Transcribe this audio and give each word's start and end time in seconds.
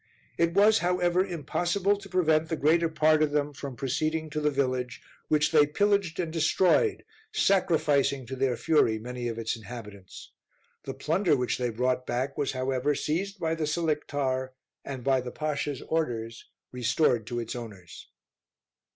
It 0.35 0.55
was 0.55 0.79
however 0.79 1.23
impossible 1.23 1.95
to 1.95 2.09
prevent 2.09 2.49
the 2.49 2.55
greater 2.55 2.89
part 2.89 3.21
of 3.21 3.29
them 3.29 3.53
from 3.53 3.75
proceeding 3.75 4.31
to 4.31 4.41
the 4.41 4.49
village, 4.49 4.99
which 5.27 5.51
they 5.51 5.67
pillaged 5.67 6.19
and 6.19 6.33
destroyed, 6.33 7.05
sacrificing 7.31 8.25
to 8.25 8.35
their 8.35 8.57
fury 8.57 8.97
many 8.97 9.27
of 9.27 9.37
its 9.37 9.55
inhabitants. 9.55 10.31
The 10.85 10.95
plunder 10.95 11.37
which 11.37 11.59
they 11.59 11.69
brought 11.69 12.07
back 12.07 12.35
was 12.35 12.53
however 12.53 12.95
seized 12.95 13.39
by 13.39 13.53
the 13.53 13.67
Selictar, 13.67 14.53
and 14.83 15.03
by 15.03 15.21
the 15.21 15.29
Pasha's 15.29 15.83
orders 15.83 16.45
restored 16.71 17.27
to 17.27 17.39
its 17.39 17.55
owners. 17.55 18.09